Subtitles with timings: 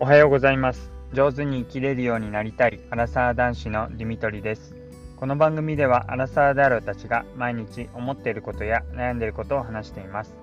[0.00, 0.90] おはようございます。
[1.12, 4.74] 上手に生きれるようになりたいアラサー男子のディミトリです。
[5.16, 10.34] この番組ではアラサーであるたちが毎日思っていることや悩んでいることを話しています。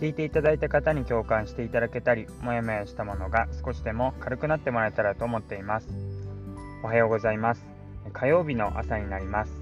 [0.00, 5.88] 聞いていただいた方に共感していただけたりもやもやしたものが少しでも軽くなってもらえたらと思っています。
[6.82, 7.64] おはようございます。
[8.12, 9.52] 火曜日の朝になります、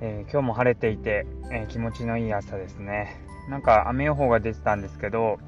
[0.00, 3.20] えー、今日も晴れていて、えー、気持ちのいい朝ですね。
[3.48, 5.38] なんか雨予報が出てたんですけど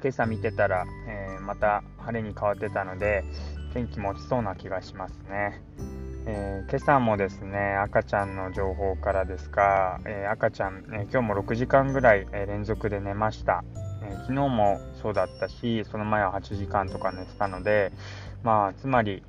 [0.00, 1.13] 今朝見てたら、えー、
[1.44, 3.24] また晴れに変わってたので
[3.72, 5.60] 天気も落ちそうな気がしますね、
[6.26, 13.64] えー、今朝もですね赤ちゃんの情報からですが、えー、赤ちゃん、え今日も6時間ぐらい、え連続で寝ました、
[14.02, 17.92] え昨日もそうだったしその前は8時間とか寝てたので
[18.42, 19.22] まあつまり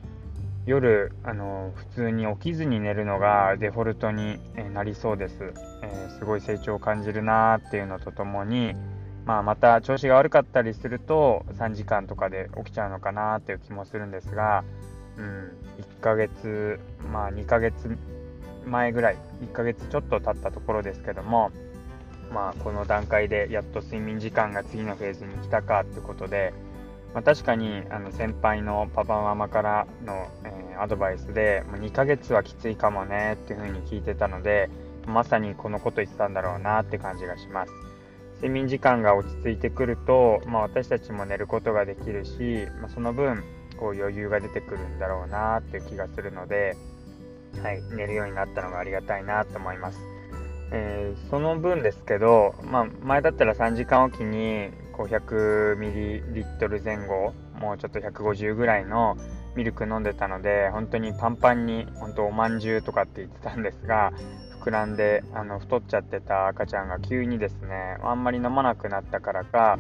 [0.66, 4.40] 夜あの普通に起きずに寝るのがデフォルトに
[4.74, 8.76] なりそうです、えー、すごい成長を感じるなーっていうのとともに、
[9.26, 14.64] まあ、また調子が悪かったりすると3時間とかで起きちゃうのかなっていう気もするんですが、
[15.18, 15.52] うん、
[16.00, 16.80] 1ヶ月、
[17.12, 17.98] まあ、2ヶ月
[18.68, 21.52] 前ぐらい1ヶ月ちょっと経ったところですけども、
[22.32, 26.54] まあ、この段階でやっと睡眠時間が次のフェーズに来たかってことで、
[27.16, 34.70] まあ、確かにあの先輩のパパママからの、えー、アドバイスでもう2ヶ月はきついかもねっていうふうに聞いてたので
[35.08, 37.95] まさにこのこと言ってたんだろうなって感じがします。
[38.46, 43.44] 睡眠時間が落ち着いてくると、まあ、私たちも寝ることができるし、まあ、その分
[43.80, 46.78] こう余裕が出てくるんだろうなっていう気がするので、
[47.64, 50.00] はい、寝るようになったのがありがたいなと思います。
[50.72, 59.18] えー、その分ですけど、まあ、前だったら3時間おきにこう 100ml 前後もうちょっと150ぐらいの
[59.56, 64.12] ミルク飲んでたので本当にパンパンに本当おまんじゅうとかって言ってたんですが
[64.66, 69.78] 膨らんであの太っちゃってた赤ちゃんが急にですねあんまり飲まなくなったからか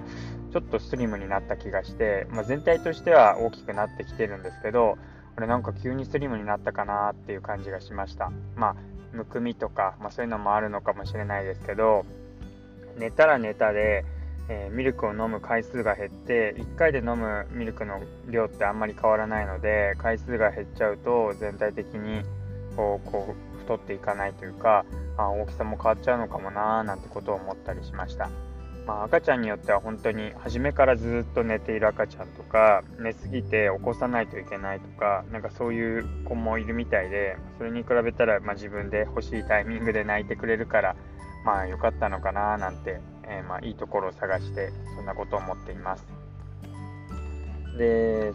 [0.53, 4.97] ちょっとスリムになった気がして、まあ、全体としては大きくなってきてるんですけど
[5.33, 8.31] これなんか急にスリムになったかなっていう感じがしました。
[8.55, 8.75] まあ
[9.11, 12.05] むくみとか、まあ、そういうのもあるのかもしれないですけど
[12.97, 14.03] 寝たら寝たで、
[14.49, 22.23] えー、ミルクを飲む回数が減って1回で飲むミルクの量ってあんまり変わらないので回数が減っちゃうと全体的に
[22.75, 24.85] こうこう太っていかないというか
[25.17, 28.29] あ大きさも変わっちゃうのかもなーなんてことを思ったりしました。
[28.85, 40.95] まあ、赤ちゃんによっては本当に初めからずっと寝ている赤ちゃんとか寝すぎて起こさないといけないとかなんかそういう子もいるみたいでそれに比べたら、まあ、自分で欲しいタイミングで泣いてくれるから
[41.45, 46.05] まあ良かったのかななんて、えー、まあいいところを探してそんなことを思っています
[47.77, 48.33] で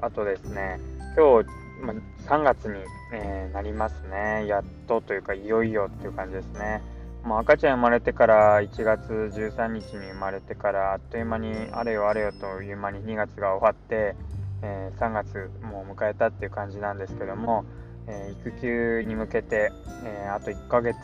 [0.00, 0.78] あとですね
[1.16, 1.48] 今日、
[1.82, 1.92] ま、
[2.26, 2.78] 3月に、
[3.12, 4.46] えー、なりますね。
[4.46, 6.80] やっとというかいよいよっていう感じですね。
[7.24, 14.16] もう赤ちゃん生まれてから1月13日に生まれてからあっという間にあれよあれよという間に2月が終わって、
[14.62, 17.64] えー、3月もう迎えたっていう感じなんですけども、
[18.08, 19.70] えー、育休に向けて、
[20.04, 20.96] えー、あと1ヶ月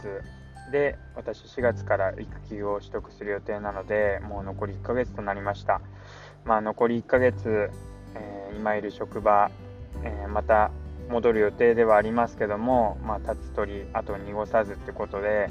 [0.73, 5.81] で私4月から育休を取得する予定なのでもう残り1ヶ月となりました、
[6.45, 7.71] まあ、残り1ヶ月、
[8.15, 9.51] え今いる職場、
[10.03, 10.71] えまた
[11.09, 15.51] 戻る予定ではありますけども、まあ、立つ鳥あと濁さずってことで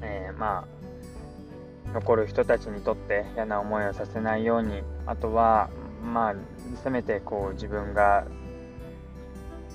[0.00, 5.70] えー、まあ残る人たちにとって嫌な思いをさせないようにあとは
[6.02, 6.34] まあ
[6.82, 8.26] せめてこう自分が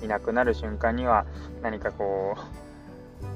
[0.02, 1.26] いなくなる瞬間には
[1.62, 2.36] 何かこ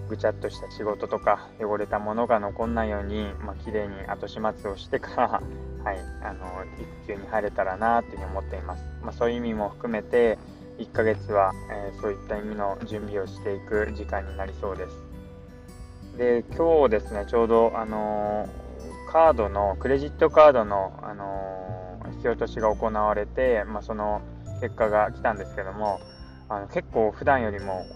[0.06, 5.42] うぐちゃっとした仕事とか汚れたものが残んないように、まあ綺麗に後始末をしてから、
[5.84, 6.64] はい、あの
[7.04, 8.82] 育休に入れたらなというふうに思っています。
[9.02, 10.38] まあ、そういう意味も含めて
[10.78, 14.96] 1ヶ月は、えー、そういった意味の準備をしていく時間になりそうです。
[16.16, 18.48] で今日ですねちょうどあの
[19.12, 24.22] カードのクレジットカードのあの引き落としが行われて、まあ、その
[24.60, 26.00] 結果が来たんですけども
[26.48, 27.86] あの結構普段よりも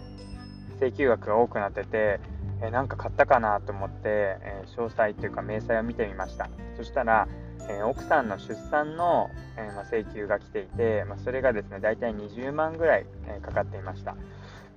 [0.79, 2.21] 請求額が多くなってて
[2.63, 7.27] えなんか買ったかなと思って、え詳細というか明細を見てみましたそしたら、
[7.71, 14.17] え奥さんの出産の、えま請求が来ていて、まそれがですね大体20万ぐらい、えかかっていました。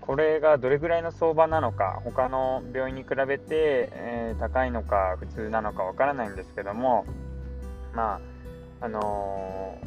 [0.05, 7.05] これがどれぐらいの相場なのか他の病院に比べて、え、高いのか普通なのかわからないんですけども
[7.93, 8.19] ま
[8.81, 9.79] ああの、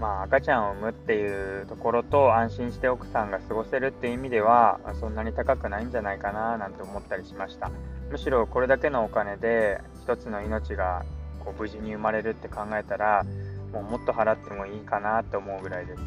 [0.00, 7.70] まあ、赤ちゃんを産むっていうところと安心して奥さんが過ごせるっていう意味ではそんなに高くないんじゃないかななんて思ったりしました。
[8.10, 11.04] むしろこれだけのお金で一つの命が
[11.44, 13.24] こう無事に生まれるって考えたら
[13.72, 16.02] もうもっと払ってもいいかなって思うぐらいです。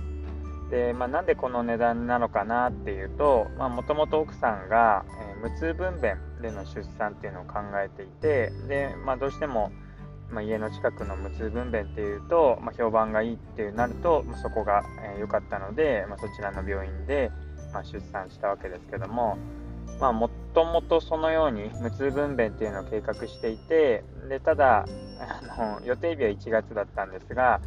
[0.69, 9.71] で、まあ、なんでこの値段なのかなっていうともともと奥さんが、えー、無痛分娩での出産っていうのを考えていてで、まあ、どうしても、
[10.29, 14.83] まあ、家の近くの無痛分娩っていうと、まあ、評判がいいっていうなると、まあ、そこが
[15.17, 17.31] 良、えー、かったので、まそちらの病院で、
[17.73, 19.37] ま出産したわけですけども、
[19.99, 24.87] まあ、もともとそのように無痛分娩っていうのを計画していてでただ
[25.19, 27.61] あの予定日は1月だったんですが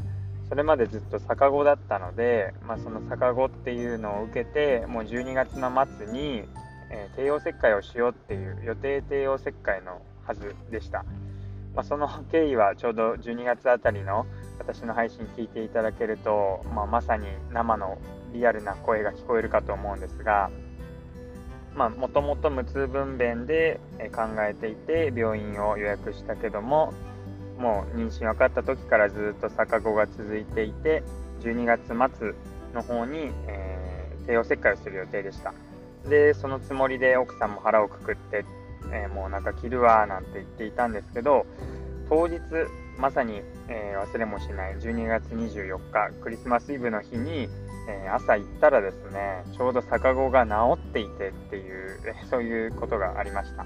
[0.49, 6.43] それまでずっと逆子だったので、まあ、その逆子っていうのを受けてもう12月の末に、
[6.91, 11.05] えー、帝王切開をしようっていう予定帝王切開のはずでした。
[11.77, 14.27] まあ、その経緯はちょうど12月あたりの
[14.59, 17.99] 私の配信聞いていただけると、まあ、まさに生の
[18.33, 20.51] リアルな声が聞こえるかと思うんですが
[21.75, 23.81] もともと無痛分娩で
[24.15, 26.93] 考えていて病院を予約したけども
[27.59, 31.03] もう妊娠分かった時からずっと逆子が続いていて
[31.41, 31.87] 12月
[32.19, 32.35] 末
[32.75, 35.55] の方に、えー、帝王切開をする予定でした。
[36.09, 38.45] でそのつもりで奥さんも腹をくくって
[38.93, 41.47] えー、もうなんか着るわなんて言っていたんですけど
[42.09, 42.41] 当日
[42.99, 47.49] まさに、えー、忘れもしない12月24日クリスマスイブの日に、
[47.89, 51.99] え、朝行ったらですねちょうど逆子が治っていてっていう、
[52.31, 53.65] そういうことがありました。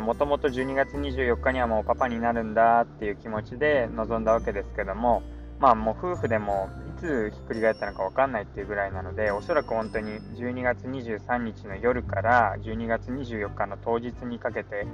[0.00, 5.22] もともと12月24日にはもうパパになるんだっていう気持ちで臨んだわけですけども
[5.60, 14.86] まあもう夫婦でもいつひっくり返ったのか分かんないっていうぐらいなのでおそらく本当に12月23日の夜から12月24日の当日にかけて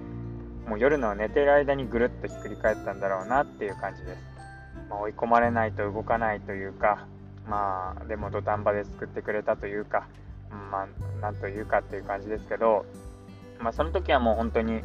[0.69, 4.19] もう夜の寝てる間にぐるっとひっくり返ったんだろうなっていう感じです、
[4.89, 7.07] まあ、追い込まれないと動かないというか
[7.49, 10.07] まあでも土壇場で救ってくれたというか
[10.71, 12.85] まあなんというかっていう感じですけど
[13.61, 14.83] まあその時はもう本当に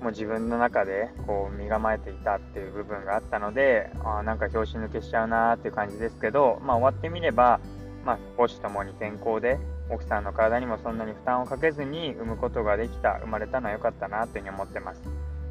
[0.00, 7.60] もう自分の中でこう身構えていたっていう部分があったのであなんか拍子抜けしちゃうなーっていう感じですけど、まあ、終わってみれば、
[8.04, 9.58] まあ、母子ともに健康で
[9.90, 15.02] 奥さんの体にもそんなに負担をかけずに産むことができた生まれたのは良かったなというふうに思ってます、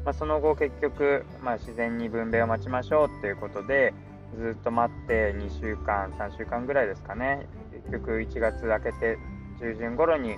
[0.04, 3.92] まあ、その後結局、まあ自然に分娩を待ちましょうっていうことで
[4.36, 7.46] ずっと待って2週間3週間ぐらいですかね。
[7.72, 9.18] 結局1月明けて
[9.60, 10.36] 中旬頃に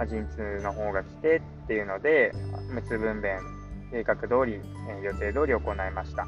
[0.00, 2.32] ま、陣痛の方が来てっていうので
[2.70, 3.38] 無痛分娩
[3.90, 6.26] 計画通り、え予定通り行いました。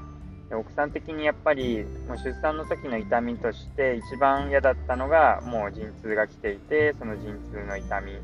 [0.51, 8.17] で奥さん的にやっぱりもう出産の時の痛みとして一番嫌だったのがもう陣痛が来ていてその陣痛の痛みっ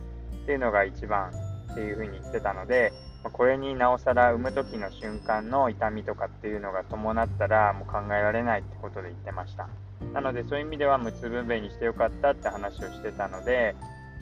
[0.45, 1.31] ていうのが一番
[1.73, 2.93] っていうふうに言ってたので
[3.25, 9.69] これになおさら産む時の瞬間の痛みとかっていうのが伴ったらもう考えられないってことで言ってました
[10.13, 13.75] なのでそういう意味では無痛分娩にしてよかったって話をしてたので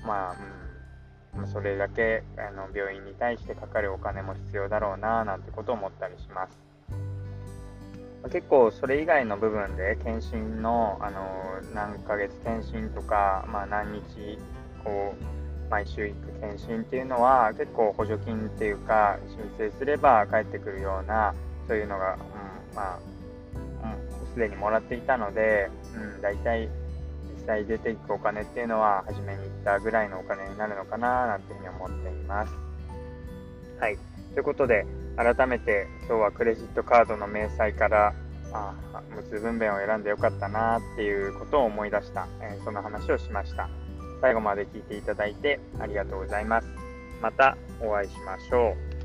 [0.07, 0.67] まあ、うん
[1.45, 6.59] それだけあの病院に対してかかるお金も必要だろうななんてことを思ったりします。
[8.31, 11.21] 結構それ以外の部分で検診のあの
[11.75, 14.39] 何ヶ月検診とか、まあ、何日
[14.83, 19.19] こう毎週行く検診っていうのは結構補助金っていうか
[19.59, 21.35] 申請すれば返ってくるような
[21.67, 22.99] そういうのが、うん、まあ
[24.37, 26.69] すで、にもらっていたので、うん、大体
[27.39, 32.53] 実際出ていくお金っていうのは初めに言ったぐらいのお金になるのかななんていうふうに思っています。
[33.81, 33.99] はい。
[34.35, 34.87] ということで、
[35.17, 38.13] 改めて今日はクレジットカードの明細から
[38.53, 38.75] あ
[39.15, 43.69] 無痛分娩を選んでよかったなっていうことを思い出した、えー、その話をしました。
[44.21, 46.69] 最後まで聞いていただいてありがとうございます。
[47.21, 48.96] またお会いしましょう。